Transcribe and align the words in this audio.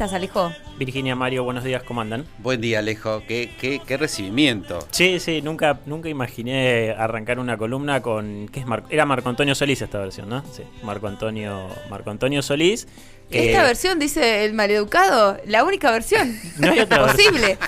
estás, 0.00 0.14
Alejo? 0.14 0.52
Virginia, 0.78 1.16
Mario, 1.16 1.42
buenos 1.42 1.64
días, 1.64 1.82
¿cómo 1.82 2.00
andan? 2.00 2.24
Buen 2.38 2.60
día, 2.60 2.78
Alejo. 2.78 3.24
Qué, 3.26 3.50
qué, 3.60 3.80
qué 3.84 3.96
recibimiento. 3.96 4.86
Sí, 4.92 5.18
sí, 5.18 5.42
nunca, 5.42 5.80
nunca 5.86 6.08
imaginé 6.08 6.94
arrancar 6.96 7.40
una 7.40 7.58
columna 7.58 8.00
con. 8.00 8.48
¿qué 8.52 8.60
es 8.60 8.66
Mar- 8.66 8.84
Era 8.90 9.06
Marco 9.06 9.28
Antonio 9.28 9.56
Solís 9.56 9.82
esta 9.82 9.98
versión, 9.98 10.28
¿no? 10.28 10.44
Sí, 10.52 10.62
Marco 10.84 11.08
Antonio, 11.08 11.66
Marco 11.90 12.10
Antonio 12.12 12.42
Solís. 12.42 12.86
que- 13.28 13.50
Esta 13.50 13.64
versión, 13.64 13.98
dice 13.98 14.44
el 14.44 14.54
maleducado, 14.54 15.36
la 15.46 15.64
única 15.64 15.90
versión 15.90 16.38
No 16.58 16.70
hay 16.70 16.78
otra 16.78 17.02
versión. 17.02 17.32
posible. 17.32 17.58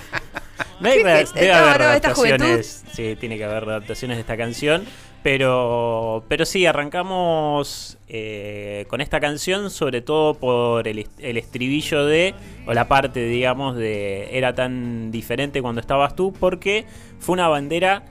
No 0.79 0.89
hay 0.89 0.99
¿Qué- 0.99 1.03
re- 1.03 1.25
qué- 1.35 1.41
debe 1.41 1.53
haber 1.53 1.83
adaptaciones. 1.83 2.85
Sí, 2.93 3.17
tiene 3.19 3.39
que 3.39 3.45
haber 3.45 3.65
adaptaciones 3.65 4.17
de 4.19 4.21
esta 4.21 4.37
canción. 4.37 4.85
Pero, 5.23 6.25
pero 6.29 6.47
sí, 6.47 6.65
arrancamos 6.65 7.99
eh, 8.09 8.87
con 8.89 9.03
esta 9.03 9.21
canción, 9.21 9.71
sobre 9.71 10.01
todo 10.01 10.35
por 10.35 10.89
el, 10.89 11.07
el 11.19 11.37
estribillo 11.37 12.07
de, 12.07 12.35
o 12.67 12.73
la 12.73 12.89
parte, 12.89 13.25
digamos, 13.25 13.77
de 13.77 14.37
Era 14.37 14.55
tan 14.55 15.11
diferente 15.11 15.61
cuando 15.61 15.83
estabas 15.83 16.17
tú, 16.17 16.33
porque 16.33 16.87
fue 17.19 17.35
una 17.35 17.49
bandera 17.49 18.03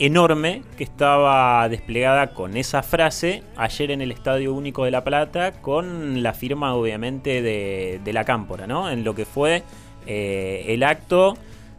enorme 0.00 0.62
que 0.76 0.84
estaba 0.84 1.68
desplegada 1.68 2.28
con 2.32 2.56
esa 2.56 2.82
frase 2.82 3.42
ayer 3.56 3.90
en 3.90 4.00
el 4.00 4.10
Estadio 4.10 4.52
Único 4.52 4.84
de 4.84 4.90
La 4.90 5.04
Plata, 5.04 5.52
con 5.60 6.24
la 6.24 6.34
firma, 6.34 6.74
obviamente, 6.74 7.40
de, 7.40 8.00
de 8.02 8.12
la 8.12 8.24
Cámpora, 8.24 8.66
¿no? 8.66 8.90
En 8.90 9.04
lo 9.04 9.14
que 9.14 9.24
fue 9.24 9.62
eh, 10.06 10.64
el 10.68 10.82
acto 10.82 11.36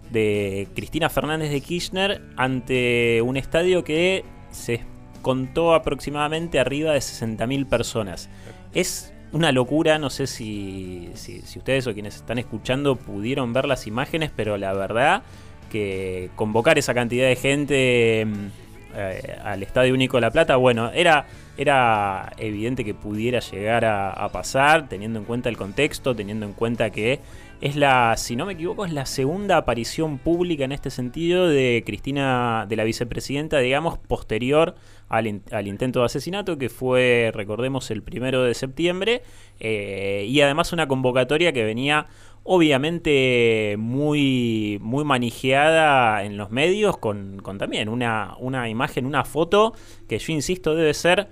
de 0.09 0.67
Cristina 0.75 1.09
Fernández 1.09 1.51
de 1.51 1.61
Kirchner 1.61 2.21
ante 2.35 3.21
un 3.21 3.37
estadio 3.37 3.83
que 3.83 4.23
se 4.51 4.81
contó 5.21 5.73
aproximadamente 5.73 6.59
arriba 6.59 6.93
de 6.93 6.99
60.000 6.99 7.67
personas. 7.67 8.29
Es 8.73 9.13
una 9.31 9.51
locura, 9.51 9.99
no 9.99 10.09
sé 10.09 10.27
si, 10.27 11.11
si, 11.13 11.41
ustedes 11.57 11.85
o 11.87 11.93
quienes 11.93 12.15
están 12.15 12.39
escuchando 12.39 12.95
pudieron 12.95 13.53
ver 13.53 13.65
las 13.65 13.85
imágenes, 13.87 14.31
pero 14.35 14.57
la 14.57 14.73
verdad 14.73 15.23
que 15.69 16.31
convocar 16.35 16.79
esa 16.79 16.95
cantidad 16.95 17.27
de 17.27 17.35
gente 17.35 18.25
mm, 18.25 18.47
eh, 18.95 19.37
al 19.43 19.61
Estadio 19.61 19.93
Único 19.93 20.17
de 20.17 20.21
La 20.21 20.31
Plata, 20.31 20.55
bueno, 20.55 20.89
era, 20.91 21.27
era 21.57 22.33
evidente 22.37 22.83
que 22.83 22.95
pudiera 22.95 23.39
llegar 23.39 23.85
a 23.85 24.29
pasar, 24.29 24.89
teniendo 24.89 25.19
en 25.19 25.25
cuenta 25.25 25.49
el 25.49 25.57
contexto, 25.57 26.15
teniendo 26.15 26.47
en 26.47 26.53
cuenta 26.53 26.89
que 26.89 27.19
es 27.61 27.75
la, 27.75 28.15
si 28.17 28.35
no 28.35 28.45
me 28.45 28.53
equivoco, 28.53 28.85
es 28.85 28.93
la 28.93 29.05
segunda 29.05 29.57
aparición 29.57 30.17
pública 30.17 30.63
en 30.63 30.71
este 30.71 30.89
sentido 30.89 31.47
de 31.47 31.83
Cristina, 31.85 32.65
de 32.69 32.75
la 32.75 32.85
vicepresidenta, 32.85 33.59
digamos, 33.59 33.97
posterior 33.97 34.75
al, 35.09 35.41
al 35.51 35.67
intento 35.67 35.99
de 35.99 36.05
asesinato, 36.05 36.57
que 36.57 36.69
fue, 36.69 37.31
recordemos, 37.33 37.91
el 37.91 38.01
primero 38.01 38.43
de 38.43 38.53
septiembre, 38.53 39.23
eh, 39.59 40.25
y 40.27 40.39
además 40.41 40.71
una 40.71 40.87
convocatoria 40.87 41.51
que 41.51 41.65
venía 41.65 42.07
obviamente 42.43 43.75
muy, 43.77 44.79
muy 44.81 45.03
manijeada 45.03 46.23
en 46.23 46.37
los 46.37 46.51
medios, 46.51 46.97
con, 46.97 47.41
con 47.41 47.57
también 47.57 47.89
una, 47.89 48.35
una 48.39 48.69
imagen, 48.69 49.05
una 49.05 49.25
foto 49.25 49.73
que 50.07 50.17
yo 50.17 50.31
insisto 50.31 50.75
debe 50.75 50.93
ser 50.93 51.27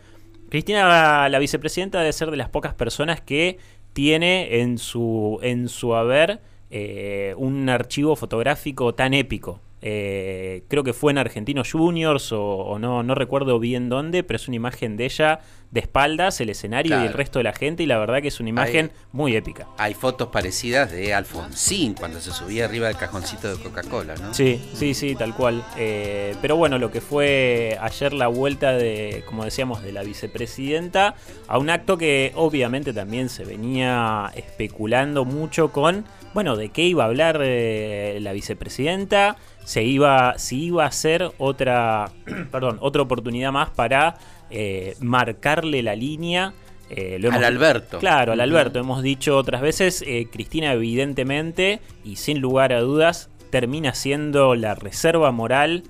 Cristina, 0.50 1.28
la 1.28 1.40
vicepresidenta, 1.40 2.00
debe 2.00 2.14
ser 2.14 2.32
de 2.32 2.38
las 2.38 2.50
pocas 2.50 2.74
personas 2.74 3.20
que 3.20 3.58
tiene 3.98 4.62
en 4.62 4.78
su, 4.78 5.40
en 5.42 5.70
su 5.70 5.96
haber 5.96 6.40
eh, 6.70 7.34
un 7.36 7.68
archivo 7.68 8.16
fotográfico 8.16 8.94
tan 8.94 9.16
épico. 9.16 9.60
Eh, 9.82 10.64
creo 10.68 10.84
que 10.84 10.94
fue 10.94 11.12
en 11.12 11.20
Argentinos 11.20 11.72
Juniors 11.72 12.32
o, 12.32 12.42
o 12.42 12.80
no, 12.80 13.04
no 13.04 13.16
recuerdo 13.16 13.60
bien 13.60 13.90
dónde, 13.90 14.24
pero 14.24 14.38
es 14.38 14.48
una 14.48 14.56
imagen 14.56 14.98
de 14.98 15.06
ella 15.06 15.40
de 15.72 15.82
espaldas, 15.82 16.40
el 16.40 16.50
escenario 16.50 17.02
y 17.02 17.06
el 17.06 17.14
resto 17.14 17.40
de 17.40 17.44
la 17.44 17.54
gente, 17.54 17.84
y 17.84 17.86
la 17.86 17.98
verdad 17.98 18.22
que 18.22 18.30
es 18.30 18.40
una 18.40 18.50
imagen 18.50 18.92
muy 19.12 19.36
épica. 19.36 19.68
Hay 19.78 19.94
fotos 19.94 20.30
parecidas 20.30 20.92
de 20.92 21.14
Alfonsín 21.14 21.94
cuando 21.94 22.22
se 22.22 22.32
subía 22.32 22.66
arriba 22.66 22.88
del 22.88 22.96
cajoncito 22.96 23.54
de 23.54 23.62
Coca-Cola, 23.62 24.16
¿no? 24.16 24.34
Sí, 24.34 24.62
sí, 24.74 24.94
sí, 24.94 25.16
tal 25.16 25.36
cual. 25.36 25.64
Eh, 25.78 26.36
pero 26.42 26.56
bueno, 26.56 26.80
lo 26.80 26.92
que 26.92 27.02
fue 27.02 27.78
ayer 27.82 28.14
la 28.14 28.28
vuelta 28.28 28.72
de, 28.74 29.24
como 29.28 29.44
decíamos, 29.44 29.84
de 29.84 29.92
la 29.92 30.04
vicepresidenta 30.04 31.16
a 31.48 31.58
un 31.58 31.70
acto 31.70 31.98
que 31.98 32.32
obviamente 32.36 32.94
también 32.94 33.28
se 33.28 33.44
venía 33.44 34.32
especulando 34.36 35.26
mucho 35.26 35.72
con, 35.74 36.06
bueno, 36.34 36.56
de 36.56 36.70
qué 36.70 36.84
iba 36.84 37.04
a 37.04 37.08
hablar 37.08 37.40
eh, 37.44 38.20
la 38.22 38.32
vicepresidenta, 38.34 39.38
se 39.64 39.84
iba, 39.84 40.38
si 40.38 40.66
iba 40.66 40.86
a 40.86 40.92
ser 40.92 41.32
otra, 41.38 42.12
perdón, 42.52 42.78
otra 42.82 43.02
oportunidad 43.02 43.52
más 43.52 43.70
para 43.72 44.18
eh, 44.50 44.96
marcarle 45.00 45.82
la 45.84 45.96
línea. 45.96 46.54
eh, 46.90 47.18
lo 47.20 47.32
Al 47.32 47.44
Alberto. 47.44 48.00
Claro, 48.00 48.32
al. 48.34 48.40
Alberto. 48.42 48.80
Hemos 48.80 49.02
dicho 49.04 49.36
otras 49.38 49.62
veces, 49.62 50.04
Cristina 50.32 50.74
evidentemente 50.74 51.80
y 52.04 52.16
sin 52.18 52.40
lugar 52.40 52.72
a 52.74 52.80
dudas 52.82 53.30
termina 53.50 53.94
siendo 53.94 54.56
la 54.56 54.76
reserva 54.76 55.32
moral, 55.32 55.84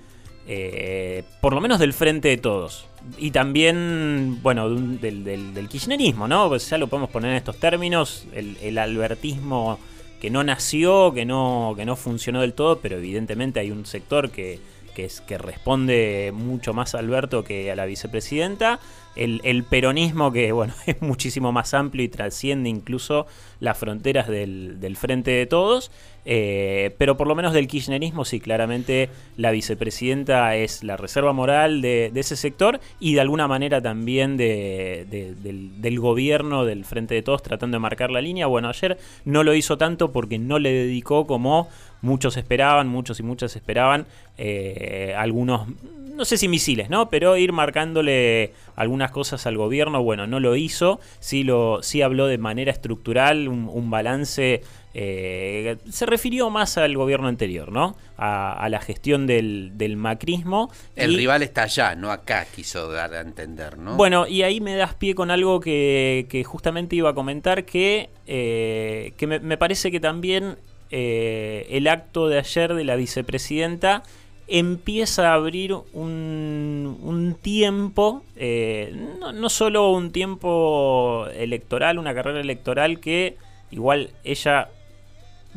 por 1.41 1.53
lo 1.53 1.61
menos 1.61 1.79
del 1.79 1.93
frente 1.93 2.29
de 2.29 2.37
todos. 2.37 2.85
Y 3.17 3.31
también, 3.31 4.39
bueno, 4.41 4.69
del, 4.69 5.23
del- 5.23 5.53
del 5.53 5.69
kirchnerismo, 5.69 6.27
¿no? 6.27 6.49
Pues 6.49 6.69
ya 6.69 6.77
lo 6.77 6.87
podemos 6.87 7.09
poner 7.09 7.31
en 7.31 7.37
estos 7.37 7.57
términos, 7.57 8.25
el, 8.33 8.57
el 8.61 8.77
albertismo 8.77 9.79
que 10.19 10.29
no 10.29 10.43
nació, 10.43 11.13
que 11.13 11.25
no, 11.25 11.73
que 11.75 11.85
no 11.85 11.95
funcionó 11.95 12.41
del 12.41 12.53
todo, 12.53 12.79
pero 12.79 12.97
evidentemente 12.97 13.59
hay 13.59 13.71
un 13.71 13.85
sector 13.85 14.31
que, 14.31 14.59
que, 14.95 15.05
es, 15.05 15.21
que 15.21 15.37
responde 15.37 16.31
mucho 16.33 16.73
más 16.73 16.95
a 16.95 16.99
Alberto 16.99 17.43
que 17.43 17.71
a 17.71 17.75
la 17.75 17.85
vicepresidenta. 17.85 18.79
El, 19.17 19.63
peronismo 19.63 20.31
que, 20.31 20.51
bueno, 20.51 20.73
es 20.85 21.01
muchísimo 21.01 21.51
más 21.51 21.73
amplio 21.73 22.03
y 22.03 22.09
trasciende 22.09 22.69
incluso 22.69 23.25
las 23.59 23.77
fronteras 23.77 24.27
del, 24.27 24.95
frente 24.99 25.31
de 25.31 25.45
todos. 25.45 25.91
Eh, 26.29 26.93
pero 26.97 27.15
por 27.15 27.25
lo 27.27 27.35
menos 27.35 27.53
del 27.53 27.67
kirchnerismo, 27.67 28.25
sí, 28.25 28.41
claramente 28.41 29.09
la 29.37 29.51
vicepresidenta 29.51 30.57
es 30.57 30.83
la 30.83 30.97
reserva 30.97 31.31
moral 31.31 31.81
de, 31.81 32.11
de 32.13 32.19
ese 32.19 32.35
sector 32.35 32.81
y 32.99 33.13
de 33.13 33.21
alguna 33.21 33.47
manera 33.47 33.81
también 33.81 34.35
de- 34.35 35.07
de- 35.09 35.33
del 35.79 35.99
gobierno 36.01 36.65
del 36.65 36.83
frente 36.83 37.15
de 37.15 37.21
todos 37.21 37.41
tratando 37.43 37.75
de 37.75 37.79
marcar 37.79 38.11
la 38.11 38.19
línea. 38.19 38.45
Bueno, 38.47 38.67
ayer 38.67 38.97
no 39.23 39.43
lo 39.43 39.53
hizo 39.53 39.77
tanto 39.77 40.11
porque 40.11 40.37
no 40.37 40.59
le 40.59 40.73
dedicó 40.73 41.25
como 41.27 41.69
muchos 42.01 42.37
esperaban, 42.37 42.87
muchos 42.87 43.19
y 43.19 43.23
muchas 43.23 43.55
esperaban, 43.55 44.05
eh, 44.37 45.13
algunos, 45.17 45.67
no 46.15 46.25
sé 46.25 46.37
si 46.37 46.47
misiles, 46.47 46.89
¿no? 46.89 47.09
Pero 47.09 47.37
ir 47.37 47.51
marcándole 47.53 48.53
algunas 48.75 49.11
cosas 49.11 49.45
al 49.47 49.57
gobierno, 49.57 50.01
bueno, 50.03 50.27
no 50.27 50.39
lo 50.39 50.55
hizo, 50.55 50.99
sí, 51.19 51.43
lo, 51.43 51.81
sí 51.83 52.01
habló 52.01 52.27
de 52.27 52.37
manera 52.37 52.71
estructural, 52.71 53.47
un, 53.47 53.69
un 53.71 53.89
balance, 53.89 54.61
eh, 54.93 55.77
se 55.91 56.05
refirió 56.07 56.49
más 56.49 56.77
al 56.77 56.95
gobierno 56.97 57.27
anterior, 57.27 57.71
¿no? 57.71 57.95
A, 58.17 58.53
a 58.53 58.69
la 58.69 58.79
gestión 58.81 59.27
del, 59.27 59.71
del 59.75 59.95
macrismo. 59.95 60.71
El 60.95 61.13
y- 61.13 61.17
rival 61.17 61.43
está 61.43 61.63
allá, 61.63 61.93
no 61.95 62.11
acá, 62.11 62.45
quiso 62.55 62.91
dar 62.91 63.13
a 63.13 63.21
entender, 63.21 63.77
¿no? 63.77 63.95
bueno, 63.95 64.25
y 64.27 64.41
ahí 64.43 64.59
me 64.59 64.75
das 64.75 64.95
pie 64.95 65.13
con 65.13 65.29
algo 65.29 65.59
que, 65.59 66.25
que 66.29 66.43
justamente 66.43 66.95
iba 66.95 67.11
a 67.11 67.13
comentar, 67.13 67.63
que, 67.65 68.09
eh, 68.25 69.13
que 69.17 69.27
me, 69.27 69.39
me 69.39 69.57
parece 69.57 69.91
que 69.91 69.99
también 69.99 70.57
eh, 70.91 71.67
el 71.69 71.87
acto 71.87 72.27
de 72.27 72.39
ayer 72.39 72.73
de 72.73 72.83
la 72.83 72.95
vicepresidenta 72.95 74.03
empieza 74.47 75.31
a 75.31 75.33
abrir 75.33 75.73
un, 75.93 77.37
tiempo, 77.41 78.23
eh, 78.35 78.95
no, 79.19 79.33
no 79.33 79.49
solo 79.49 79.91
un 79.91 80.11
tiempo 80.11 81.27
electoral, 81.33 81.99
una 81.99 82.13
carrera 82.13 82.39
electoral 82.39 82.99
que 82.99 83.35
igual 83.71 84.11
ella 84.23 84.69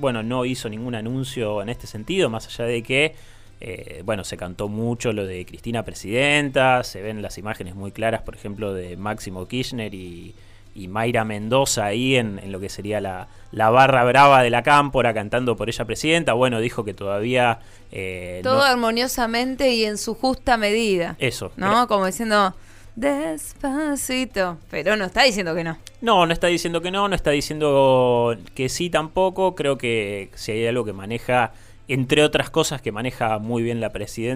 bueno, 0.00 0.22
no 0.22 0.44
hizo 0.44 0.68
ningún 0.68 0.94
anuncio 0.94 1.62
en 1.62 1.68
este 1.68 1.86
sentido, 1.86 2.30
más 2.30 2.46
allá 2.46 2.64
de 2.64 2.82
que, 2.82 3.14
eh, 3.60 4.02
bueno, 4.04 4.24
se 4.24 4.36
cantó 4.36 4.68
mucho 4.68 5.12
lo 5.12 5.26
de 5.26 5.44
Cristina 5.44 5.84
Presidenta, 5.84 6.82
se 6.82 7.02
ven 7.02 7.22
las 7.22 7.38
imágenes 7.38 7.74
muy 7.74 7.92
claras, 7.92 8.22
por 8.22 8.34
ejemplo, 8.34 8.72
de 8.72 8.96
Máximo 8.96 9.46
Kirchner 9.46 9.94
y, 9.94 10.34
y 10.82 10.88
Mayra 10.88 11.24
Mendoza 11.24 11.84
ahí 11.86 12.16
en, 12.16 12.38
en 12.38 12.52
lo 12.52 12.60
que 12.60 12.68
sería 12.68 13.00
la, 13.00 13.28
la 13.52 13.70
barra 13.70 14.04
brava 14.04 14.42
de 14.42 14.50
la 14.50 14.62
cámpora 14.62 15.12
cantando 15.14 15.56
por 15.56 15.68
ella 15.68 15.84
presidenta. 15.84 16.32
Bueno, 16.32 16.60
dijo 16.60 16.84
que 16.84 16.94
todavía... 16.94 17.58
eh, 17.92 18.40
Todo 18.42 18.58
no- 18.58 18.62
armoniosamente 18.64 19.70
y 19.72 19.84
en 19.84 19.98
su 19.98 20.14
justa 20.14 20.56
medida. 20.56 21.16
Eso. 21.18 21.52
¿No? 21.56 21.86
Como 21.88 22.06
diciendo, 22.06 22.54
despacito. 22.96 24.58
Pero 24.70 24.96
no 24.96 25.04
está 25.06 25.22
diciendo 25.24 25.54
que 25.54 25.64
no. 25.64 25.78
No, 26.00 26.26
no 26.26 26.32
está 26.32 26.46
diciendo 26.46 26.80
que 26.80 26.90
no, 26.90 27.08
no 27.08 27.14
está 27.14 27.30
diciendo 27.30 28.36
que 28.54 28.68
sí 28.68 28.90
tampoco. 28.90 29.54
Creo 29.54 29.76
que 29.78 30.30
si 30.34 30.52
hay 30.52 30.66
algo 30.66 30.84
que 30.84 30.92
maneja, 30.92 31.52
entre 31.92 32.22
otras 32.22 32.50
cosas 32.50 32.80
que 32.80 32.92
maneja 32.92 33.38
muy 33.40 33.64
bien 33.64 33.80
la, 33.80 33.92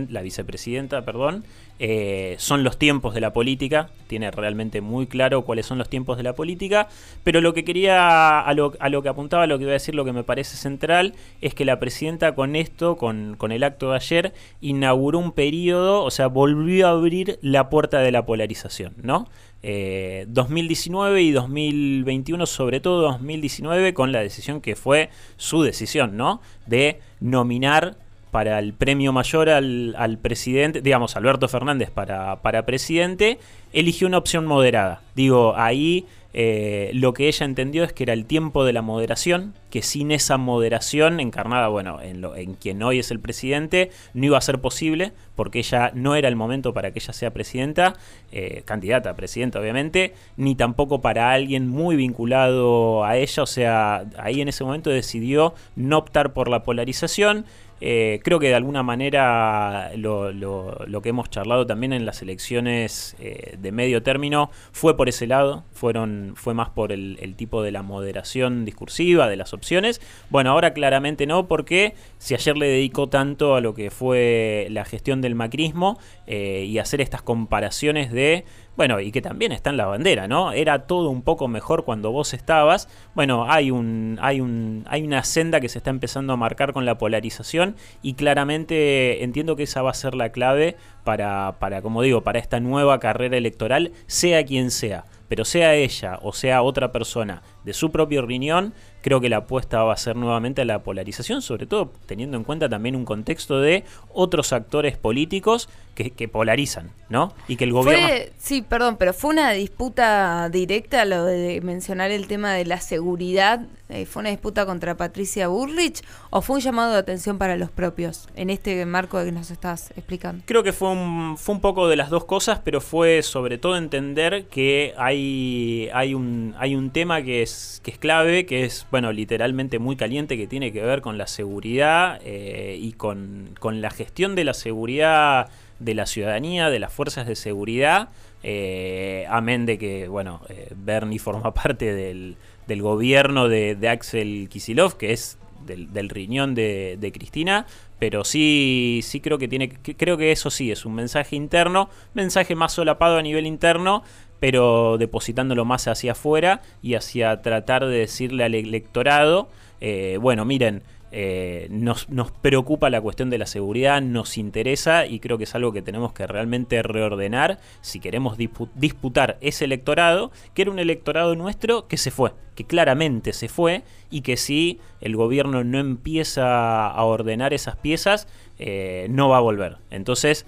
la 0.08 0.22
vicepresidenta, 0.22 1.04
perdón, 1.04 1.44
eh, 1.78 2.34
son 2.38 2.64
los 2.64 2.78
tiempos 2.78 3.14
de 3.14 3.20
la 3.20 3.32
política. 3.32 3.90
Tiene 4.08 4.30
realmente 4.32 4.80
muy 4.80 5.06
claro 5.06 5.42
cuáles 5.42 5.64
son 5.64 5.78
los 5.78 5.88
tiempos 5.88 6.16
de 6.16 6.24
la 6.24 6.34
política. 6.34 6.88
Pero 7.22 7.40
lo 7.40 7.54
que 7.54 7.64
quería, 7.64 8.40
a 8.40 8.54
lo, 8.54 8.72
a 8.80 8.88
lo 8.88 9.02
que 9.02 9.08
apuntaba, 9.08 9.46
lo 9.46 9.56
que 9.58 9.64
iba 9.64 9.70
a 9.70 9.74
decir, 9.74 9.94
lo 9.94 10.04
que 10.04 10.12
me 10.12 10.24
parece 10.24 10.56
central, 10.56 11.14
es 11.40 11.54
que 11.54 11.64
la 11.64 11.78
presidenta 11.78 12.34
con 12.34 12.56
esto, 12.56 12.96
con, 12.96 13.36
con 13.36 13.52
el 13.52 13.62
acto 13.62 13.90
de 13.90 13.96
ayer, 13.96 14.32
inauguró 14.60 15.20
un 15.20 15.30
periodo, 15.30 16.02
o 16.02 16.10
sea, 16.10 16.26
volvió 16.26 16.88
a 16.88 16.90
abrir 16.90 17.38
la 17.40 17.70
puerta 17.70 18.00
de 18.00 18.10
la 18.10 18.26
polarización, 18.26 18.94
¿no? 19.00 19.28
Eh, 19.66 20.26
2019 20.28 21.22
y 21.22 21.32
2021, 21.32 22.44
sobre 22.44 22.80
todo 22.80 23.00
2019, 23.00 23.94
con 23.94 24.12
la 24.12 24.20
decisión 24.20 24.60
que 24.60 24.76
fue 24.76 25.08
su 25.38 25.62
decisión, 25.62 26.18
¿no? 26.18 26.42
De 26.66 27.00
nominar 27.20 27.96
para 28.30 28.58
el 28.58 28.74
premio 28.74 29.10
mayor 29.14 29.48
al, 29.48 29.94
al 29.96 30.18
presidente, 30.18 30.82
digamos, 30.82 31.16
Alberto 31.16 31.48
Fernández 31.48 31.90
para, 31.90 32.42
para 32.42 32.66
presidente, 32.66 33.38
eligió 33.72 34.06
una 34.06 34.18
opción 34.18 34.44
moderada. 34.44 35.00
Digo, 35.14 35.54
ahí 35.56 36.04
eh, 36.36 36.90
lo 36.94 37.14
que 37.14 37.28
ella 37.28 37.46
entendió 37.46 37.84
es 37.84 37.92
que 37.92 38.02
era 38.02 38.12
el 38.12 38.26
tiempo 38.26 38.64
de 38.64 38.72
la 38.72 38.82
moderación, 38.82 39.54
que 39.70 39.82
sin 39.82 40.10
esa 40.10 40.36
moderación 40.36 41.20
encarnada, 41.20 41.68
bueno, 41.68 42.00
en, 42.02 42.54
quien 42.54 42.82
hoy 42.82 42.98
es 42.98 43.12
el 43.12 43.20
presidente, 43.20 43.92
no 44.14 44.26
iba 44.26 44.36
a 44.36 44.40
ser 44.40 44.60
posible, 44.60 45.12
porque 45.36 45.60
ella 45.60 45.92
no 45.94 46.16
era 46.16 46.26
el 46.26 46.34
momento 46.34 46.74
para 46.74 46.90
que 46.90 46.98
ella 46.98 47.12
sea 47.12 47.32
presidenta, 47.32 47.94
eh, 48.32 48.62
candidata 48.64 49.10
a 49.10 49.14
presidenta 49.14 49.60
obviamente, 49.60 50.14
ni 50.36 50.56
tampoco 50.56 51.00
para 51.00 51.30
alguien 51.30 51.68
muy 51.68 51.94
vinculado 51.94 53.04
a 53.04 53.16
ella, 53.16 53.44
o 53.44 53.46
sea, 53.46 54.04
ahí 54.18 54.40
en 54.40 54.48
ese 54.48 54.64
momento 54.64 54.90
decidió 54.90 55.54
no 55.76 55.98
optar 55.98 56.32
por 56.32 56.48
la 56.48 56.64
polarización, 56.64 57.46
eh, 57.86 58.20
creo 58.24 58.38
que 58.40 58.48
de 58.48 58.54
alguna 58.54 58.82
manera 58.82 59.90
lo, 59.94 60.32
lo, 60.32 61.02
que 61.02 61.10
hemos 61.10 61.28
charlado 61.28 61.66
también 61.66 61.92
en 61.92 62.06
las 62.06 62.22
elecciones 62.22 63.14
eh, 63.18 63.58
de 63.58 63.72
medio 63.72 64.02
término 64.02 64.50
fue 64.72 64.96
por 64.96 65.10
ese 65.10 65.26
lado, 65.26 65.64
fueron, 65.70 66.32
fue 66.34 66.54
más 66.54 66.70
por 66.70 66.92
el, 66.92 67.18
el, 67.20 67.36
tipo 67.36 67.62
de 67.62 67.72
la 67.72 67.82
moderación 67.82 68.64
discursiva, 68.64 69.28
de 69.28 69.36
las 69.36 69.52
opciones. 69.52 70.00
Bueno, 70.30 70.52
ahora 70.52 70.72
claramente 70.72 71.26
no, 71.26 71.46
porque 71.46 71.92
si 72.16 72.32
ayer 72.32 72.56
le 72.56 72.68
dedicó 72.68 73.10
tanto 73.10 73.54
a 73.54 73.60
lo 73.60 73.74
que 73.74 73.90
fue 73.90 74.66
la 74.70 74.86
gestión 74.86 75.20
del 75.20 75.34
macrismo 75.34 75.98
eh, 76.26 76.64
y 76.66 76.78
hacer 76.78 77.02
estas 77.02 77.20
comparaciones 77.20 78.10
de 78.10 78.46
bueno, 78.76 79.00
y 79.00 79.12
que 79.12 79.22
también 79.22 79.52
está 79.52 79.70
en 79.70 79.76
la 79.76 79.86
bandera, 79.86 80.26
¿no? 80.26 80.52
Era 80.52 80.86
todo 80.86 81.10
un 81.10 81.22
poco 81.22 81.46
mejor 81.48 81.84
cuando 81.84 82.10
vos 82.10 82.34
estabas. 82.34 82.88
Bueno, 83.14 83.50
hay 83.50 83.70
un, 83.70 84.18
hay 84.20 84.40
un, 84.40 84.84
hay 84.88 85.02
una 85.02 85.22
senda 85.22 85.60
que 85.60 85.68
se 85.68 85.78
está 85.78 85.90
empezando 85.90 86.32
a 86.32 86.36
marcar 86.36 86.72
con 86.72 86.84
la 86.84 86.98
polarización 86.98 87.76
y 88.02 88.14
claramente 88.14 89.22
entiendo 89.22 89.54
que 89.56 89.62
esa 89.64 89.82
va 89.82 89.90
a 89.90 89.94
ser 89.94 90.14
la 90.14 90.30
clave 90.30 90.76
para, 91.04 91.56
para 91.60 91.82
como 91.82 92.02
digo, 92.02 92.22
para 92.22 92.38
esta 92.38 92.58
nueva 92.60 92.98
carrera 92.98 93.36
electoral, 93.36 93.92
sea 94.06 94.44
quien 94.44 94.70
sea. 94.70 95.04
Pero 95.28 95.44
sea 95.44 95.74
ella 95.74 96.18
o 96.22 96.32
sea 96.32 96.62
otra 96.62 96.92
persona 96.92 97.42
de 97.64 97.72
su 97.72 97.90
propio 97.90 98.22
riñón, 98.22 98.74
creo 99.02 99.20
que 99.20 99.28
la 99.28 99.38
apuesta 99.38 99.82
va 99.82 99.92
a 99.92 99.96
ser 99.96 100.16
nuevamente 100.16 100.62
a 100.62 100.64
la 100.64 100.82
polarización, 100.82 101.42
sobre 101.42 101.66
todo 101.66 101.92
teniendo 102.06 102.36
en 102.36 102.44
cuenta 102.44 102.68
también 102.68 102.96
un 102.96 103.04
contexto 103.04 103.60
de 103.60 103.84
otros 104.12 104.52
actores 104.52 104.96
políticos 104.96 105.68
que, 105.94 106.10
que 106.10 106.26
polarizan, 106.28 106.90
¿no? 107.08 107.34
Y 107.46 107.56
que 107.56 107.64
el 107.64 107.72
gobierno... 107.72 108.08
Fue, 108.08 108.32
sí, 108.38 108.62
perdón, 108.62 108.96
pero 108.98 109.12
fue 109.12 109.30
una 109.30 109.52
disputa 109.52 110.48
directa 110.48 111.04
lo 111.04 111.24
de 111.24 111.60
mencionar 111.60 112.10
el 112.10 112.26
tema 112.26 112.52
de 112.54 112.64
la 112.64 112.80
seguridad. 112.80 113.66
Eh, 113.90 114.06
¿Fue 114.06 114.20
una 114.20 114.30
disputa 114.30 114.64
contra 114.64 114.96
Patricia 114.96 115.48
Burrich 115.48 116.02
o 116.30 116.40
fue 116.40 116.56
un 116.56 116.62
llamado 116.62 116.92
de 116.92 116.98
atención 116.98 117.36
para 117.36 117.56
los 117.56 117.70
propios 117.70 118.28
en 118.34 118.48
este 118.48 118.84
marco 118.86 119.22
que 119.22 119.30
nos 119.30 119.50
estás 119.50 119.90
explicando? 119.90 120.42
Creo 120.46 120.62
que 120.62 120.72
fue 120.72 120.90
un, 120.90 121.36
fue 121.36 121.54
un 121.54 121.60
poco 121.60 121.86
de 121.88 121.96
las 121.96 122.08
dos 122.10 122.24
cosas, 122.24 122.60
pero 122.64 122.80
fue 122.80 123.22
sobre 123.22 123.58
todo 123.58 123.76
entender 123.76 124.46
que 124.46 124.94
hay, 124.96 125.90
hay, 125.92 126.14
un, 126.14 126.54
hay 126.58 126.74
un 126.74 126.90
tema 126.90 127.22
que 127.22 127.42
es, 127.42 127.50
que 127.82 127.90
es 127.90 127.98
clave, 127.98 128.46
que 128.46 128.64
es 128.64 128.86
bueno, 128.90 129.12
literalmente 129.12 129.78
muy 129.78 129.96
caliente 129.96 130.36
que 130.36 130.46
tiene 130.46 130.72
que 130.72 130.82
ver 130.82 131.02
con 131.02 131.18
la 131.18 131.26
seguridad 131.26 132.20
eh, 132.24 132.78
y 132.80 132.92
con, 132.92 133.50
con, 133.60 133.80
la 133.80 133.90
gestión 133.90 134.34
de 134.34 134.44
la 134.44 134.54
seguridad 134.54 135.50
de 135.78 135.94
la 135.94 136.06
ciudadanía, 136.06 136.70
de 136.70 136.78
las 136.78 136.92
fuerzas 136.92 137.26
de 137.26 137.36
seguridad. 137.36 138.08
Eh, 138.42 139.26
amén 139.28 139.66
de 139.66 139.78
que, 139.78 140.08
bueno, 140.08 140.42
eh, 140.48 140.72
Bernie 140.76 141.18
forma 141.18 141.54
parte 141.62 141.94
del, 141.94 142.36
del 142.66 142.82
gobierno 142.82 143.48
de, 143.48 143.74
de, 143.74 143.88
Axel 143.88 144.48
Kisilov, 144.50 144.96
que 144.96 145.12
es 145.12 145.38
del, 145.64 145.92
del 145.92 146.08
riñón 146.10 146.54
de, 146.54 146.96
de, 147.00 147.12
Cristina, 147.12 147.66
pero 147.98 148.24
sí, 148.24 149.00
sí 149.02 149.20
creo 149.20 149.38
que 149.38 149.48
tiene, 149.48 149.70
creo 149.70 150.16
que 150.18 150.30
eso 150.30 150.50
sí 150.50 150.70
es 150.70 150.84
un 150.84 150.94
mensaje 150.94 151.36
interno, 151.36 151.88
mensaje 152.12 152.54
más 152.54 152.72
solapado 152.72 153.16
a 153.16 153.22
nivel 153.22 153.46
interno, 153.46 154.02
pero 154.44 154.98
depositándolo 154.98 155.64
más 155.64 155.88
hacia 155.88 156.12
afuera 156.12 156.60
y 156.82 156.96
hacia 156.96 157.40
tratar 157.40 157.86
de 157.86 158.00
decirle 158.00 158.44
al 158.44 158.54
electorado, 158.54 159.48
eh, 159.80 160.18
bueno, 160.20 160.44
miren, 160.44 160.82
eh, 161.12 161.66
nos, 161.70 162.10
nos, 162.10 162.30
preocupa 162.30 162.90
la 162.90 163.00
cuestión 163.00 163.30
de 163.30 163.38
la 163.38 163.46
seguridad, 163.46 164.02
nos 164.02 164.36
interesa 164.36 165.06
y 165.06 165.18
creo 165.18 165.38
que 165.38 165.44
es 165.44 165.54
algo 165.54 165.72
que 165.72 165.80
tenemos 165.80 166.12
que 166.12 166.26
realmente 166.26 166.82
reordenar 166.82 167.58
si 167.80 168.00
queremos 168.00 168.36
disputar 168.36 169.38
ese 169.40 169.64
electorado, 169.64 170.30
que 170.52 170.60
era 170.60 170.70
un 170.70 170.78
electorado 170.78 171.34
nuestro 171.36 171.88
que 171.88 171.96
se 171.96 172.10
fue, 172.10 172.32
que 172.54 172.64
claramente 172.64 173.32
se 173.32 173.48
fue 173.48 173.82
y 174.10 174.20
que 174.20 174.36
si 174.36 174.78
el 175.00 175.16
gobierno 175.16 175.64
no 175.64 175.78
empieza 175.78 176.86
a 176.88 177.02
ordenar 177.04 177.54
esas 177.54 177.76
piezas, 177.76 178.28
eh, 178.58 179.06
no 179.08 179.30
va 179.30 179.38
a 179.38 179.40
volver. 179.40 179.78
Entonces, 179.90 180.44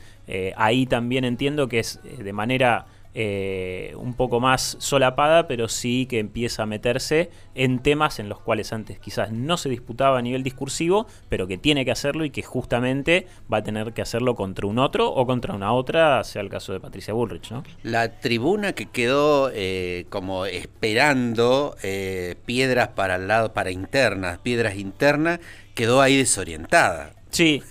ahí 0.56 0.84
también 0.84 1.25
entiendo 1.25 1.69
que 1.69 1.78
es 1.78 2.00
de 2.02 2.32
manera 2.34 2.84
eh, 3.18 3.94
un 3.96 4.12
poco 4.12 4.40
más 4.40 4.76
solapada, 4.78 5.48
pero 5.48 5.68
sí 5.68 6.04
que 6.04 6.18
empieza 6.18 6.64
a 6.64 6.66
meterse 6.66 7.30
en 7.54 7.78
temas 7.78 8.18
en 8.18 8.28
los 8.28 8.40
cuales 8.40 8.74
antes 8.74 8.98
quizás 8.98 9.32
no 9.32 9.56
se 9.56 9.70
disputaba 9.70 10.18
a 10.18 10.22
nivel 10.22 10.42
discursivo, 10.42 11.06
pero 11.30 11.46
que 11.46 11.56
tiene 11.56 11.86
que 11.86 11.92
hacerlo 11.92 12.26
y 12.26 12.30
que 12.30 12.42
justamente 12.42 13.26
va 13.50 13.58
a 13.58 13.64
tener 13.64 13.94
que 13.94 14.02
hacerlo 14.02 14.34
contra 14.34 14.66
un 14.66 14.78
otro 14.78 15.08
o 15.08 15.26
contra 15.26 15.54
una 15.54 15.72
otra, 15.72 16.22
sea 16.24 16.42
el 16.42 16.50
caso 16.50 16.74
de 16.74 16.80
Patricia 16.80 17.14
Bullrich. 17.14 17.54
La 17.82 18.20
tribuna 18.20 18.74
que 18.74 18.84
quedó 18.84 19.50
eh, 19.50 20.04
como 20.10 20.44
esperando 20.44 21.74
eh, 21.82 22.36
piedras 22.44 22.88
para 22.88 23.16
el 23.16 23.28
lado, 23.28 23.54
para 23.54 23.70
internas, 23.70 24.40
piedras 24.40 24.76
internas, 24.76 25.40
quedó 25.74 26.02
ahí 26.02 26.18
desorientada. 26.18 27.15
Sí, 27.31 27.62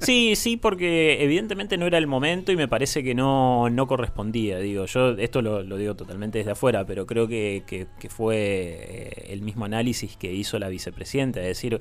sí, 0.00 0.36
sí, 0.36 0.56
porque 0.56 1.22
evidentemente 1.22 1.78
no 1.78 1.86
era 1.86 1.98
el 1.98 2.06
momento 2.06 2.52
y 2.52 2.56
me 2.56 2.68
parece 2.68 3.02
que 3.02 3.14
no, 3.14 3.70
no 3.70 3.86
correspondía. 3.86 4.58
Digo, 4.58 4.84
yo 4.86 5.10
esto 5.12 5.40
lo, 5.40 5.62
digo 5.76 5.94
totalmente 5.94 6.38
desde 6.38 6.50
afuera, 6.50 6.84
pero 6.84 7.06
creo 7.06 7.26
que, 7.26 7.62
que, 7.66 7.86
que 7.98 8.08
fue 8.10 9.24
el 9.28 9.40
mismo 9.42 9.64
análisis 9.64 10.16
que 10.16 10.32
hizo 10.32 10.58
la 10.58 10.68
vicepresidenta, 10.68 11.40
es 11.40 11.46
decir, 11.46 11.80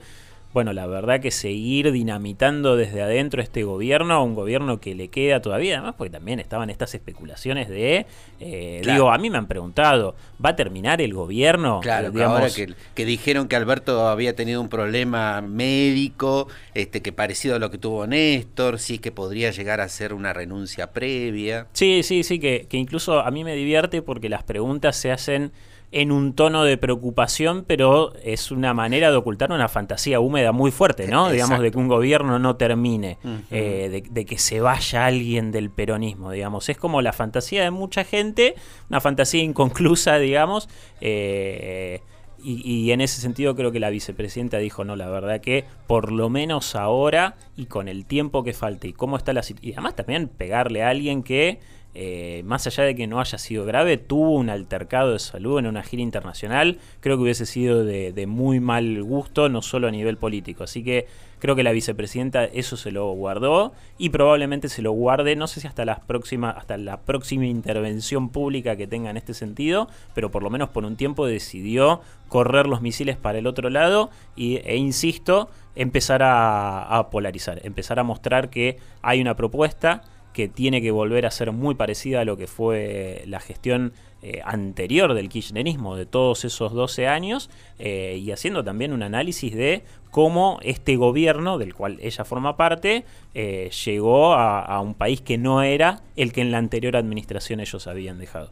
bueno, 0.53 0.71
la 0.71 0.85
verdad 0.85 1.19
que 1.19 1.31
seguir 1.31 1.91
dinamitando 1.91 2.77
desde 2.77 3.01
adentro 3.01 3.41
este 3.41 3.63
gobierno, 3.63 4.23
un 4.23 4.35
gobierno 4.35 4.79
que 4.79 4.93
le 4.93 5.07
queda 5.07 5.41
todavía, 5.41 5.77
además 5.77 5.95
porque 5.97 6.11
también 6.11 6.39
estaban 6.39 6.69
estas 6.69 6.93
especulaciones 6.93 7.69
de, 7.69 8.05
eh, 8.39 8.79
claro. 8.83 8.97
digo, 8.97 9.11
a 9.11 9.17
mí 9.17 9.31
me 9.31 9.39
han 9.39 9.47
preguntado, 9.47 10.15
¿va 10.43 10.51
a 10.51 10.55
terminar 10.55 11.01
el 11.01 11.13
gobierno? 11.13 11.79
Claro, 11.81 12.11
digamos, 12.11 12.39
ahora 12.39 12.53
que, 12.53 12.73
que, 12.93 13.05
dijeron 13.05 13.47
que 13.47 13.55
Alberto 13.55 14.07
había 14.07 14.35
tenido 14.35 14.61
un 14.61 14.69
problema 14.69 15.41
médico, 15.41 16.47
este 16.75 17.01
que 17.01 17.11
parecido 17.11 17.55
a 17.55 17.59
lo 17.59 17.71
que 17.71 17.79
tuvo 17.79 18.05
Néstor, 18.05 18.77
sí 18.77 18.99
que 18.99 19.11
podría 19.11 19.49
llegar 19.49 19.81
a 19.81 19.89
ser 19.89 20.13
una 20.13 20.33
renuncia 20.33 20.91
previa. 20.91 21.65
Sí, 21.73 22.03
sí, 22.03 22.23
sí, 22.23 22.39
que, 22.39 22.67
que 22.69 22.77
incluso 22.77 23.19
a 23.19 23.31
mí 23.31 23.43
me 23.43 23.55
divierte 23.55 24.03
porque 24.03 24.29
las 24.29 24.43
preguntas 24.43 24.95
se 24.97 25.11
hacen 25.11 25.51
en 25.93 26.11
un 26.11 26.33
tono 26.33 26.63
de 26.63 26.75
preocupación, 26.77 27.65
pero 27.67 28.13
es 28.23 28.51
una 28.51 28.73
manera 28.73 29.11
de 29.11 29.17
ocultar 29.17 29.51
una 29.51 29.69
fantasía 29.69 30.19
húmeda 30.19 30.51
muy 30.51 30.71
fuerte, 30.71 31.03
¿no? 31.07 31.27
Exacto. 31.27 31.33
Digamos, 31.33 31.61
de 31.61 31.71
que 31.71 31.77
un 31.77 31.87
gobierno 31.87 32.39
no 32.39 32.55
termine, 32.55 33.19
uh 33.23 33.27
-huh. 33.27 33.41
eh, 33.51 33.89
de, 33.89 34.03
de, 34.09 34.25
que 34.25 34.39
se 34.39 34.59
vaya 34.59 35.05
alguien 35.05 35.51
del 35.51 35.69
peronismo, 35.69 36.31
digamos. 36.31 36.67
Es 36.67 36.77
como 36.77 37.03
la 37.03 37.13
fantasía 37.13 37.63
de 37.63 37.69
mucha 37.69 38.03
gente, 38.03 38.55
una 38.89 39.01
fantasía 39.01 39.43
inconclusa, 39.43 40.17
digamos. 40.17 40.67
Eh, 40.99 42.01
y, 42.43 42.61
y, 42.69 42.91
en 42.91 42.99
ese 42.99 43.21
sentido 43.21 43.55
creo 43.55 43.71
que 43.71 43.79
la 43.79 43.89
vicepresidenta 43.89 44.57
dijo, 44.57 44.83
no, 44.83 44.95
la 44.95 45.09
verdad 45.09 45.39
que 45.39 45.63
por 45.87 46.11
lo 46.11 46.29
menos 46.29 46.75
ahora 46.75 47.35
y 47.55 47.65
con 47.65 47.87
el 47.87 48.05
tiempo 48.05 48.43
que 48.43 48.53
falte 48.53 48.87
y 48.87 48.93
cómo 48.93 49.17
está 49.17 49.33
la 49.33 49.43
situación, 49.43 49.69
y 49.69 49.73
además 49.73 49.95
también 49.95 50.27
pegarle 50.27 50.83
a 50.83 50.89
alguien 50.89 51.23
que 51.23 51.59
eh, 51.95 52.41
más 52.45 52.65
allá 52.65 52.85
de 52.85 52.95
que 52.95 53.05
no 53.05 53.19
haya 53.19 53.37
sido 53.37 53.65
grave, 53.65 53.97
tuvo 53.97 54.31
un 54.31 54.49
altercado 54.49 55.13
de 55.13 55.19
salud 55.19 55.59
en 55.59 55.67
una 55.67 55.83
gira 55.83 56.01
internacional, 56.01 56.79
creo 57.01 57.17
que 57.17 57.23
hubiese 57.23 57.45
sido 57.45 57.85
de, 57.85 58.11
de, 58.11 58.25
muy 58.25 58.59
mal 58.59 59.03
gusto, 59.03 59.47
no 59.47 59.61
solo 59.61 59.87
a 59.87 59.91
nivel 59.91 60.17
político. 60.17 60.63
Así 60.63 60.83
que 60.83 61.05
creo 61.37 61.55
que 61.55 61.61
la 61.61 61.71
vicepresidenta 61.71 62.45
eso 62.45 62.77
se 62.77 62.91
lo 62.91 63.11
guardó 63.11 63.73
y 63.99 64.09
probablemente 64.09 64.69
se 64.69 64.81
lo 64.81 64.91
guarde, 64.93 65.35
no 65.35 65.45
sé 65.45 65.59
si 65.59 65.67
hasta, 65.67 65.85
las 65.85 65.99
próximas, 65.99 66.57
hasta 66.57 66.77
la 66.77 67.01
próxima 67.01 67.45
intervención 67.45 68.29
pública 68.29 68.75
que 68.75 68.87
tenga 68.87 69.11
en 69.11 69.17
este 69.17 69.35
sentido, 69.35 69.87
pero 70.15 70.31
por 70.31 70.41
lo 70.41 70.49
menos 70.49 70.69
por 70.69 70.85
un 70.85 70.95
tiempo 70.95 71.27
decidió 71.27 72.01
correr 72.27 72.65
los 72.65 72.81
misiles 72.81 73.17
para 73.17 73.37
el 73.37 73.45
otro 73.45 73.69
lado 73.69 74.09
y, 74.35 74.55
e 74.63 74.77
insisto, 74.77 75.49
empezar 75.75 76.21
a, 76.23 77.07
polarizar, 77.11 77.61
empezar 77.63 77.99
a 77.99 78.03
mostrar 78.03 78.49
que 78.49 78.77
hay 79.01 79.21
una 79.21 79.35
propuesta 79.35 80.03
que 80.33 80.47
tiene 80.47 80.81
que 80.81 80.91
volver 80.91 81.25
a 81.25 81.31
ser 81.31 81.51
muy 81.51 81.75
parecida 81.75 82.21
a 82.21 82.25
lo 82.25 82.37
que 82.37 82.47
fue 82.47 83.23
la 83.27 83.39
gestión 83.39 83.93
eh, 84.23 84.41
anterior 84.43 85.13
del 85.13 85.29
kirchnerismo 85.29 85.95
de 85.95 86.05
todos 86.05 86.45
esos 86.45 86.73
12 86.73 87.07
años 87.07 87.49
eh, 87.77 88.17
y 88.19 88.31
haciendo 88.31 88.63
también 88.63 88.93
un 88.93 89.03
análisis 89.03 89.53
de 89.53 89.83
cómo 90.11 90.59
este 90.63 90.95
gobierno 90.95 91.57
del 91.57 91.73
cual 91.73 91.99
ella 92.01 92.25
forma 92.25 92.57
parte 92.57 93.05
eh, 93.33 93.69
llegó 93.85 94.33
a 94.33 94.79
un 94.81 94.93
país 94.93 95.21
que 95.21 95.37
no 95.37 95.61
era 95.61 96.01
el 96.15 96.33
que 96.33 96.41
en 96.41 96.51
la 96.51 96.57
anterior 96.57 96.95
administración 96.95 97.59
ellos 97.59 97.85
habían 97.87 98.17
dejado. 98.17 98.49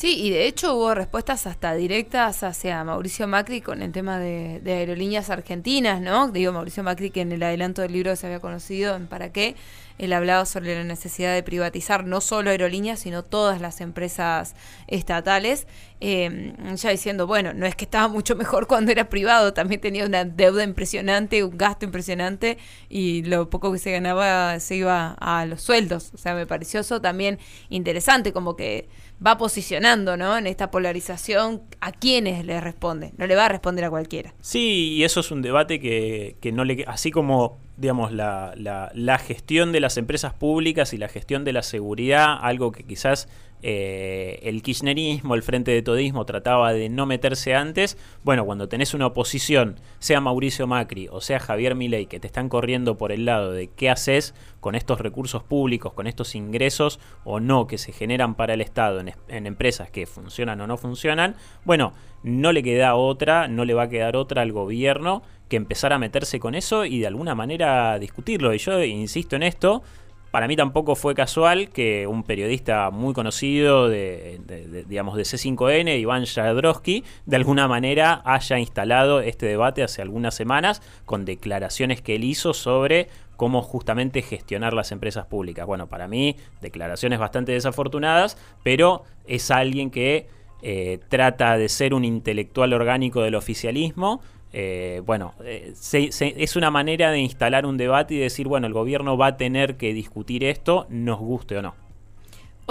Sí, 0.00 0.18
y 0.18 0.30
de 0.30 0.46
hecho 0.46 0.76
hubo 0.76 0.94
respuestas 0.94 1.46
hasta 1.46 1.74
directas 1.74 2.42
hacia 2.42 2.82
Mauricio 2.84 3.28
Macri 3.28 3.60
con 3.60 3.82
el 3.82 3.92
tema 3.92 4.18
de, 4.18 4.58
de 4.60 4.72
aerolíneas 4.72 5.28
argentinas, 5.28 6.00
¿no? 6.00 6.28
Digo, 6.28 6.52
Mauricio 6.52 6.82
Macri 6.82 7.10
que 7.10 7.20
en 7.20 7.32
el 7.32 7.42
adelanto 7.42 7.82
del 7.82 7.92
libro 7.92 8.16
se 8.16 8.24
había 8.24 8.40
conocido 8.40 8.96
en 8.96 9.08
Para 9.08 9.30
qué, 9.30 9.56
él 10.00 10.14
hablaba 10.14 10.46
sobre 10.46 10.74
la 10.74 10.84
necesidad 10.84 11.34
de 11.34 11.42
privatizar 11.42 12.06
no 12.06 12.22
solo 12.22 12.48
aerolíneas, 12.48 13.00
sino 13.00 13.22
todas 13.22 13.60
las 13.60 13.82
empresas 13.82 14.54
estatales, 14.86 15.66
eh, 16.00 16.54
ya 16.76 16.88
diciendo, 16.88 17.26
bueno, 17.26 17.52
no 17.52 17.66
es 17.66 17.76
que 17.76 17.84
estaba 17.84 18.08
mucho 18.08 18.34
mejor 18.34 18.66
cuando 18.66 18.92
era 18.92 19.10
privado, 19.10 19.52
también 19.52 19.82
tenía 19.82 20.06
una 20.06 20.24
deuda 20.24 20.64
impresionante, 20.64 21.44
un 21.44 21.58
gasto 21.58 21.84
impresionante, 21.84 22.56
y 22.88 23.24
lo 23.24 23.50
poco 23.50 23.70
que 23.70 23.78
se 23.78 23.92
ganaba 23.92 24.58
se 24.60 24.76
iba 24.76 25.14
a 25.20 25.44
los 25.44 25.60
sueldos. 25.60 26.12
O 26.14 26.16
sea, 26.16 26.34
me 26.34 26.46
pareció 26.46 26.80
eso 26.80 27.02
también 27.02 27.38
interesante, 27.68 28.32
como 28.32 28.56
que 28.56 28.88
va 29.24 29.36
posicionando, 29.36 30.16
¿no? 30.16 30.38
En 30.38 30.46
esta 30.46 30.70
polarización, 30.70 31.62
¿a 31.80 31.92
quiénes 31.92 32.44
le 32.44 32.60
responde? 32.60 33.12
No 33.18 33.26
le 33.26 33.36
va 33.36 33.46
a 33.46 33.48
responder 33.48 33.84
a 33.84 33.90
cualquiera. 33.90 34.34
Sí, 34.40 34.94
y 34.94 35.04
eso 35.04 35.20
es 35.20 35.30
un 35.30 35.42
debate 35.42 35.80
que, 35.80 36.36
que 36.40 36.52
no 36.52 36.64
le... 36.64 36.84
Así 36.86 37.10
como, 37.10 37.58
digamos, 37.76 38.12
la, 38.12 38.54
la, 38.56 38.90
la 38.94 39.18
gestión 39.18 39.72
de 39.72 39.80
las 39.80 39.96
empresas 39.96 40.32
públicas 40.32 40.92
y 40.94 40.96
la 40.96 41.08
gestión 41.08 41.44
de 41.44 41.52
la 41.52 41.62
seguridad, 41.62 42.38
algo 42.40 42.72
que 42.72 42.84
quizás 42.84 43.28
eh, 43.62 44.40
el 44.42 44.62
kirchnerismo, 44.62 45.34
el 45.34 45.42
frente 45.42 45.70
de 45.70 45.82
todismo 45.82 46.24
trataba 46.24 46.72
de 46.72 46.88
no 46.88 47.06
meterse 47.06 47.54
antes. 47.54 47.98
Bueno, 48.24 48.44
cuando 48.44 48.68
tenés 48.68 48.94
una 48.94 49.06
oposición, 49.06 49.80
sea 49.98 50.20
Mauricio 50.20 50.66
Macri 50.66 51.08
o 51.10 51.20
sea 51.20 51.40
Javier 51.40 51.74
Milei, 51.74 52.06
que 52.06 52.20
te 52.20 52.26
están 52.26 52.48
corriendo 52.48 52.96
por 52.96 53.12
el 53.12 53.24
lado 53.24 53.52
de 53.52 53.68
qué 53.68 53.90
haces 53.90 54.34
con 54.60 54.74
estos 54.74 55.00
recursos 55.00 55.42
públicos, 55.42 55.92
con 55.92 56.06
estos 56.06 56.34
ingresos 56.34 57.00
o 57.24 57.40
no 57.40 57.66
que 57.66 57.78
se 57.78 57.92
generan 57.92 58.34
para 58.34 58.54
el 58.54 58.60
Estado 58.60 59.00
en, 59.00 59.12
en 59.28 59.46
empresas 59.46 59.90
que 59.90 60.06
funcionan 60.06 60.60
o 60.60 60.66
no 60.66 60.76
funcionan, 60.76 61.36
bueno, 61.64 61.92
no 62.22 62.52
le 62.52 62.62
queda 62.62 62.94
otra, 62.94 63.48
no 63.48 63.64
le 63.64 63.74
va 63.74 63.84
a 63.84 63.88
quedar 63.88 64.16
otra 64.16 64.42
al 64.42 64.52
gobierno 64.52 65.22
que 65.48 65.56
empezar 65.56 65.92
a 65.92 65.98
meterse 65.98 66.38
con 66.38 66.54
eso 66.54 66.84
y 66.84 67.00
de 67.00 67.06
alguna 67.06 67.34
manera 67.34 67.98
discutirlo. 67.98 68.54
Y 68.54 68.58
yo 68.58 68.82
insisto 68.82 69.36
en 69.36 69.42
esto, 69.42 69.82
para 70.30 70.46
mí 70.46 70.56
tampoco 70.56 70.94
fue 70.94 71.14
casual 71.14 71.70
que 71.70 72.06
un 72.06 72.22
periodista 72.22 72.90
muy 72.90 73.14
conocido 73.14 73.88
de, 73.88 74.40
de, 74.46 74.84
digamos 74.84 75.16
de 75.16 75.22
C5N, 75.22 75.98
Iván 75.98 76.24
Jadrowski, 76.24 77.04
de 77.26 77.36
alguna 77.36 77.68
manera 77.68 78.22
haya 78.24 78.58
instalado 78.58 79.20
este 79.20 79.46
debate 79.46 79.82
hace 79.82 80.02
algunas 80.02 80.34
semanas 80.34 80.82
con 81.04 81.24
declaraciones 81.24 82.00
que 82.00 82.16
él 82.16 82.24
hizo 82.24 82.54
sobre 82.54 83.08
cómo 83.36 83.62
justamente 83.62 84.20
gestionar 84.20 84.74
las 84.74 84.92
empresas 84.92 85.26
públicas. 85.26 85.66
Bueno, 85.66 85.88
para 85.88 86.06
mí 86.06 86.36
declaraciones 86.60 87.18
bastante 87.18 87.52
desafortunadas, 87.52 88.36
pero 88.62 89.04
es 89.26 89.50
alguien 89.50 89.90
que 89.90 90.28
eh, 90.62 90.98
trata 91.08 91.56
de 91.56 91.70
ser 91.70 91.94
un 91.94 92.04
intelectual 92.04 92.74
orgánico 92.74 93.22
del 93.22 93.34
oficialismo, 93.34 94.20
eh, 94.52 95.02
bueno, 95.04 95.34
eh, 95.44 95.72
se, 95.74 96.12
se, 96.12 96.34
es 96.42 96.56
una 96.56 96.70
manera 96.70 97.10
de 97.10 97.18
instalar 97.18 97.66
un 97.66 97.76
debate 97.76 98.14
y 98.14 98.18
decir, 98.18 98.48
bueno, 98.48 98.66
el 98.66 98.72
gobierno 98.72 99.16
va 99.16 99.28
a 99.28 99.36
tener 99.36 99.76
que 99.76 99.92
discutir 99.92 100.44
esto, 100.44 100.86
nos 100.88 101.18
guste 101.18 101.56
o 101.58 101.62
no. 101.62 101.89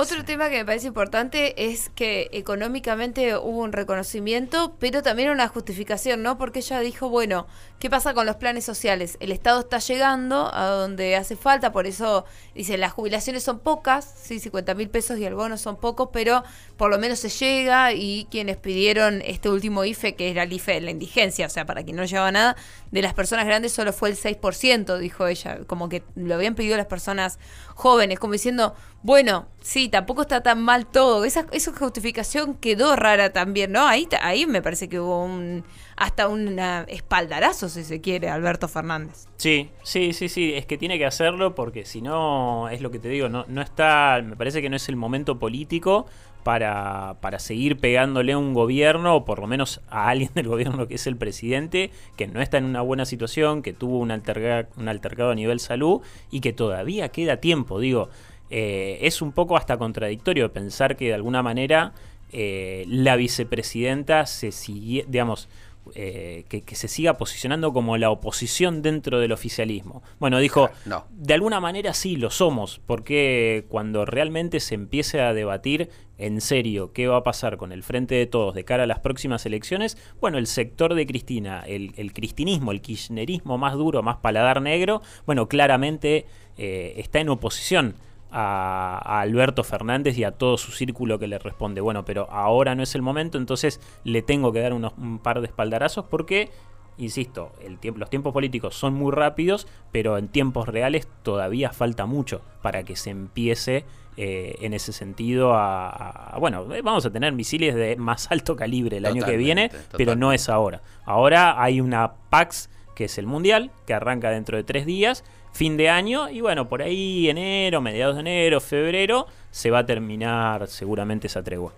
Otro 0.02 0.24
tema 0.24 0.50
que 0.50 0.56
me 0.56 0.64
parece 0.64 0.88
importante 0.88 1.66
es 1.70 1.90
que 1.90 2.30
económicamente 2.32 3.36
hubo 3.36 3.60
un 3.60 3.74
reconocimiento, 3.74 4.78
pero 4.80 5.04
también 5.04 5.30
una 5.30 5.50
justificación, 5.50 6.24
¿no? 6.24 6.38
Porque 6.38 6.60
ella 6.60 6.80
dijo, 6.80 7.10
bueno, 7.10 7.48
¿qué 7.80 7.90
pasa 7.90 8.14
con 8.14 8.26
los 8.26 8.38
planes 8.38 8.64
sociales? 8.64 9.18
El 9.20 9.34
Estado 9.34 9.60
está 9.60 9.80
llegando 9.80 10.56
a 10.56 10.68
donde 10.68 11.18
hace 11.18 11.36
falta, 11.36 11.74
por 11.74 11.86
eso 11.86 12.24
dice, 12.56 12.78
las 12.78 12.94
jubilaciones 12.94 13.44
son 13.44 13.60
pocas, 13.60 14.10
sí, 14.24 14.40
50 14.40 14.74
mil 14.74 14.90
pesos 14.90 15.20
y 15.20 15.26
el 15.26 15.36
bono 15.36 15.58
son 15.58 15.76
pocos, 15.76 16.12
pero 16.14 16.46
por 16.78 16.90
lo 16.90 16.98
menos 16.98 17.20
se 17.20 17.28
llega 17.28 17.92
y 17.92 18.26
quienes 18.32 18.56
pidieron 18.56 19.22
este 19.26 19.50
último 19.50 19.84
IFE, 19.84 20.16
que 20.16 20.32
era 20.32 20.44
el 20.44 20.54
IFE 20.54 20.76
de 20.76 20.82
la 20.82 20.92
indigencia, 20.92 21.46
o 21.46 21.50
sea, 21.50 21.66
para 21.66 21.84
quien 21.84 21.98
no 21.98 22.06
llevaba 22.06 22.32
nada, 22.32 22.56
de 22.92 23.02
las 23.02 23.14
personas 23.14 23.46
grandes 23.46 23.74
solo 23.74 23.92
fue 23.92 24.12
el 24.12 24.16
6%, 24.16 24.98
dijo 24.98 25.28
ella, 25.28 25.60
como 25.68 25.90
que 25.90 26.04
lo 26.16 26.36
habían 26.36 26.56
pedido 26.56 26.78
las 26.78 26.86
personas 26.86 27.38
jóvenes, 27.76 28.18
como 28.18 28.32
diciendo, 28.32 28.76
bueno, 29.02 29.48
sí, 29.62 29.90
tampoco 29.90 30.22
está 30.22 30.42
tan 30.42 30.62
mal 30.62 30.86
todo. 30.86 31.26
Esa, 31.26 31.46
esa 31.52 31.74
justificación 31.74 32.56
quedó 32.56 32.96
rara 32.96 33.32
también, 33.32 33.72
¿no? 33.72 33.88
Ahí, 33.88 34.08
ahí 34.22 34.46
me 34.46 34.62
parece 34.62 34.90
que 34.90 35.00
hubo 35.00 35.24
un 35.24 35.64
hasta 36.00 36.30
un 36.30 36.58
espaldarazo, 36.88 37.68
si 37.68 37.84
se 37.84 38.00
quiere, 38.00 38.30
Alberto 38.30 38.70
Fernández. 38.70 39.28
Sí, 39.36 39.70
sí, 39.84 40.14
sí, 40.14 40.30
sí, 40.30 40.54
es 40.54 40.66
que 40.66 40.78
tiene 40.78 40.98
que 40.98 41.06
hacerlo 41.06 41.56
porque 41.56 41.84
si 41.86 42.02
no, 42.02 42.70
es 42.70 42.80
lo 42.80 42.90
que 42.90 43.00
te 43.00 43.10
digo, 43.10 43.28
no, 43.28 43.44
no 43.50 43.62
está, 43.62 44.22
me 44.24 44.38
parece 44.38 44.62
que 44.62 44.70
no 44.70 44.78
es 44.78 44.88
el 44.88 44.96
momento 44.96 45.40
político 45.40 46.06
para, 46.44 47.18
para 47.20 47.38
seguir 47.38 47.78
pegándole 47.80 48.32
a 48.32 48.38
un 48.38 48.54
gobierno, 48.54 49.18
o 49.18 49.26
por 49.26 49.40
lo 49.40 49.48
menos 49.48 49.82
a 49.90 50.08
alguien 50.08 50.32
del 50.36 50.48
gobierno 50.48 50.88
que 50.88 50.96
es 50.96 51.06
el 51.06 51.18
presidente, 51.18 51.92
que 52.16 52.28
no 52.28 52.42
está 52.42 52.58
en 52.58 52.66
una 52.66 52.82
buena 52.82 53.06
situación, 53.06 53.62
que 53.62 53.74
tuvo 53.74 54.00
un, 54.00 54.12
alterga, 54.12 54.70
un 54.78 54.88
altercado 54.88 55.32
a 55.32 55.36
nivel 55.36 55.60
salud 55.60 56.02
y 56.32 56.40
que 56.40 56.54
todavía 56.54 57.10
queda 57.10 57.38
tiempo, 57.38 57.80
digo. 57.80 58.10
Eh, 58.50 59.00
es 59.02 59.22
un 59.22 59.32
poco 59.32 59.58
hasta 59.58 59.78
contradictorio 59.78 60.52
pensar 60.52 60.96
que 60.96 61.06
de 61.06 61.14
alguna 61.14 61.44
manera 61.44 61.94
eh, 62.32 62.86
la 62.88 63.16
vicepresidenta 63.16 64.26
se 64.26 64.52
sigue, 64.52 65.06
digamos, 65.08 65.50
eh, 65.96 66.46
que, 66.50 66.62
que, 66.62 66.76
se 66.76 66.88
siga 66.88 67.16
posicionando 67.16 67.74
como 67.74 67.98
la 67.98 68.12
oposición 68.12 68.82
dentro 68.82 69.20
del 69.20 69.32
oficialismo. 69.32 70.04
Bueno, 70.20 70.38
dijo, 70.40 70.70
no. 70.86 71.06
de 71.10 71.34
alguna 71.34 71.60
manera 71.60 71.94
sí 71.94 72.16
lo 72.16 72.30
somos, 72.30 72.80
porque 72.86 73.66
cuando 73.70 74.06
realmente 74.06 74.60
se 74.60 74.76
empiece 74.76 75.22
a 75.22 75.34
debatir 75.34 75.90
en 76.20 76.42
serio 76.42 76.92
qué 76.94 77.08
va 77.08 77.18
a 77.18 77.24
pasar 77.24 77.58
con 77.58 77.72
el 77.72 77.82
frente 77.82 78.16
de 78.16 78.28
todos 78.28 78.54
de 78.54 78.66
cara 78.66 78.84
a 78.84 78.88
las 78.88 79.00
próximas 79.00 79.46
elecciones, 79.46 79.98
bueno, 80.20 80.38
el 80.38 80.46
sector 80.46 80.94
de 80.94 81.08
Cristina, 81.08 81.64
el, 81.66 81.94
el 81.98 82.14
cristinismo, 82.14 82.72
el 82.72 82.82
kirchnerismo 82.82 83.58
más 83.58 83.74
duro, 83.74 84.04
más 84.04 84.18
paladar 84.18 84.62
negro, 84.62 85.02
bueno, 85.26 85.48
claramente 85.48 86.26
eh, 86.58 86.94
está 86.98 87.20
en 87.20 87.30
oposición 87.30 87.96
a, 88.32 89.02
a, 89.04 89.22
Alberto 89.22 89.64
Fernández 89.64 90.18
y 90.18 90.24
a 90.24 90.32
todo 90.32 90.58
su 90.58 90.72
círculo 90.72 91.20
que 91.20 91.28
le 91.28 91.40
responde, 91.40 91.82
bueno, 91.82 92.06
pero 92.06 92.30
ahora 92.32 92.76
no 92.76 92.84
es 92.84 92.96
el 92.96 93.02
momento, 93.02 93.38
entonces 93.38 93.80
le 94.04 94.22
tengo 94.22 94.52
que 94.52 94.60
dar 94.60 94.74
unos, 94.74 94.94
un 94.98 95.20
par 95.20 95.42
de 95.42 95.48
espaldarazos 95.48 96.06
porque, 96.06 96.50
insisto, 96.98 97.52
el 97.64 97.80
tiempo, 97.80 98.00
los 98.00 98.10
tiempos 98.10 98.34
políticos 98.34 98.76
son 98.76 98.94
muy 98.94 99.12
rápidos, 99.12 99.68
pero 99.92 100.18
en 100.18 100.28
tiempos 100.28 100.68
reales 100.68 101.08
todavía 101.24 101.72
falta 101.72 102.06
mucho 102.06 102.42
para 102.62 102.84
que 102.84 102.96
se 102.96 103.10
empiece 103.10 103.86
eh, 104.18 104.58
en 104.62 104.74
ese 104.74 104.92
sentido 104.92 105.54
a, 105.54 105.90
a, 105.90 106.40
bueno, 106.40 106.66
vamos 106.84 107.06
a 107.06 107.10
tener 107.10 107.32
misiles 107.32 107.74
de 107.74 107.96
más 107.96 108.30
alto 108.32 108.56
calibre 108.56 108.98
el 108.98 109.04
totalmente, 109.04 109.26
año 109.26 109.32
que 109.32 109.38
viene, 109.38 109.70
totalmente. 109.70 109.98
pero 109.98 110.16
no 110.16 110.34
es 110.34 110.50
ahora. 110.50 110.82
Ahora 111.06 111.62
hay 111.62 111.80
una 111.80 112.14
PAX 112.30 112.70
que 113.00 113.06
es 113.06 113.18
el 113.18 113.28
Mundial, 113.28 113.72
que 113.88 113.94
arranca 113.94 114.30
dentro 114.30 114.58
de 114.58 114.66
tres 114.66 114.86
días, 114.86 115.24
fin 115.52 115.78
de 115.78 115.90
año, 115.90 116.30
y 116.30 116.42
bueno, 116.42 116.68
por 116.68 116.82
ahí 116.82 117.30
enero, 117.30 117.82
mediados 117.82 118.16
de 118.16 118.22
enero, 118.22 118.60
febrero, 118.62 119.28
se 119.52 119.70
va 119.72 119.80
a 119.80 119.86
terminar 119.86 120.68
seguramente 120.68 121.28
esa 121.28 121.44
tregua. 121.44 121.74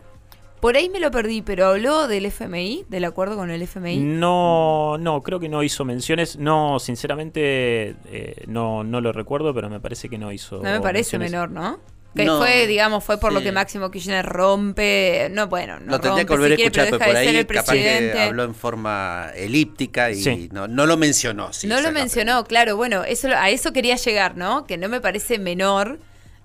Por 0.61 0.77
ahí 0.77 0.89
me 0.89 0.99
lo 0.99 1.09
perdí, 1.09 1.41
pero 1.41 1.65
habló 1.65 2.07
del 2.07 2.27
FMI, 2.27 2.85
del 2.87 3.05
acuerdo 3.05 3.35
con 3.35 3.49
el 3.49 3.63
FMI. 3.63 3.97
No, 3.97 4.95
no, 4.99 5.23
creo 5.23 5.39
que 5.39 5.49
no 5.49 5.63
hizo 5.63 5.85
menciones. 5.85 6.37
No, 6.37 6.77
sinceramente, 6.77 7.95
eh, 8.05 8.43
no, 8.45 8.83
no 8.83 9.01
lo 9.01 9.11
recuerdo, 9.11 9.55
pero 9.55 9.71
me 9.71 9.79
parece 9.79 10.07
que 10.07 10.19
no 10.19 10.31
hizo. 10.31 10.57
No 10.57 10.69
me 10.69 10.79
parece 10.79 11.17
menciones. 11.17 11.31
menor, 11.31 11.49
¿no? 11.49 11.79
Que 12.15 12.25
no, 12.25 12.39
fue, 12.39 12.67
digamos, 12.67 13.03
fue 13.03 13.17
por 13.19 13.31
sí. 13.31 13.35
lo 13.35 13.41
que 13.41 13.51
Máximo 13.53 13.89
Kirchner 13.89 14.25
rompe. 14.25 15.29
No, 15.31 15.47
bueno, 15.47 15.79
no. 15.79 15.91
Lo 15.91 15.99
tendría 16.01 16.25
que 16.25 16.33
volver 16.33 16.55
si 16.55 16.63
a 16.63 16.65
escuchar, 16.65 16.85
pero 16.85 16.99
por 16.99 17.15
ahí 17.15 17.45
capaz 17.45 17.71
que 17.73 18.21
habló 18.21 18.43
en 18.43 18.55
forma 18.55 19.31
elíptica 19.35 20.11
y 20.11 20.15
sí. 20.15 20.49
no, 20.51 20.67
no, 20.67 20.85
lo 20.85 20.97
mencionó. 20.97 21.53
Sí, 21.53 21.67
no 21.67 21.79
lo 21.79 21.91
mencionó, 21.91 22.43
claro. 22.43 22.75
Bueno, 22.75 23.05
eso 23.05 23.29
a 23.29 23.49
eso 23.49 23.71
quería 23.71 23.95
llegar, 23.95 24.35
¿no? 24.35 24.65
Que 24.65 24.77
no 24.77 24.89
me 24.89 24.99
parece 24.99 25.39
menor 25.39 25.99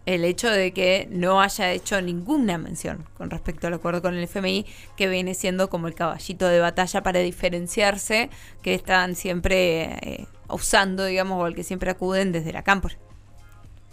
el 0.07 0.25
hecho 0.25 0.49
de 0.49 0.73
que 0.73 1.09
no 1.11 1.43
haya 1.43 1.73
hecho 1.73 2.01
ninguna 2.01 2.59
mención 2.59 3.05
con 3.19 3.29
respecto 3.29 3.67
al 3.67 3.75
acuerdo 3.75 4.03
con 4.03 4.15
el 4.15 4.23
FMI, 4.23 4.65
que 4.97 5.09
viene 5.09 5.35
siendo 5.35 5.69
como 5.69 5.89
el 5.89 5.97
caballito 5.97 6.47
de 6.47 6.61
batalla 6.61 7.03
para 7.03 7.19
diferenciarse, 7.19 8.31
que 8.63 8.75
están 8.75 9.17
siempre 9.17 9.99
eh, 10.01 10.27
usando, 10.49 11.05
digamos, 11.05 11.43
o 11.43 11.45
al 11.45 11.57
que 11.57 11.65
siempre 11.65 11.91
acuden 11.91 12.31
desde 12.31 12.53
la 12.53 12.63
Cámpora. 12.63 12.97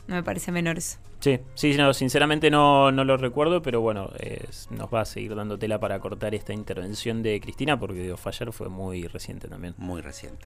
No 0.07 0.15
me 0.15 0.23
parece 0.23 0.51
menor 0.51 0.77
eso. 0.77 0.97
Sí, 1.19 1.39
sí, 1.53 1.75
no, 1.77 1.93
sinceramente 1.93 2.51
no, 2.51 2.91
no 2.91 3.05
lo 3.05 3.15
recuerdo, 3.15 3.61
pero 3.61 3.79
bueno, 3.79 4.09
eh, 4.19 4.45
nos 4.71 4.93
va 4.93 5.01
a 5.01 5.05
seguir 5.05 5.33
dando 5.35 5.57
tela 5.57 5.79
para 5.79 5.99
cortar 5.99 6.35
esta 6.35 6.53
intervención 6.53 7.23
de 7.23 7.39
Cristina, 7.39 7.79
porque 7.79 8.01
digo, 8.01 8.17
Fallar 8.17 8.51
fue 8.51 8.67
muy 8.67 9.07
reciente 9.07 9.47
también. 9.47 9.73
Muy 9.77 10.01
reciente. 10.01 10.41